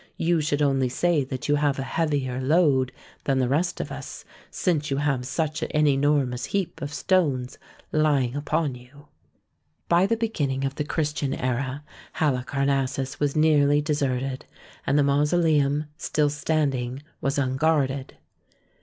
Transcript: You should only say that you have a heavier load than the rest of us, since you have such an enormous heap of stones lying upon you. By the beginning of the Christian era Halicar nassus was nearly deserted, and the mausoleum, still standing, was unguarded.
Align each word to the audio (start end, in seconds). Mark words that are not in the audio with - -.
You 0.17 0.41
should 0.41 0.63
only 0.63 0.89
say 0.89 1.23
that 1.25 1.47
you 1.47 1.57
have 1.57 1.77
a 1.77 1.83
heavier 1.83 2.41
load 2.41 2.91
than 3.25 3.37
the 3.37 3.47
rest 3.47 3.79
of 3.79 3.91
us, 3.91 4.25
since 4.49 4.89
you 4.89 4.97
have 4.97 5.27
such 5.27 5.61
an 5.61 5.85
enormous 5.85 6.45
heap 6.45 6.81
of 6.81 6.91
stones 6.91 7.59
lying 7.91 8.35
upon 8.35 8.73
you. 8.73 9.09
By 9.87 10.07
the 10.07 10.17
beginning 10.17 10.65
of 10.65 10.73
the 10.73 10.85
Christian 10.85 11.35
era 11.35 11.83
Halicar 12.13 12.65
nassus 12.65 13.19
was 13.19 13.35
nearly 13.35 13.79
deserted, 13.79 14.47
and 14.87 14.97
the 14.97 15.03
mausoleum, 15.03 15.85
still 15.99 16.31
standing, 16.31 17.03
was 17.21 17.37
unguarded. 17.37 18.15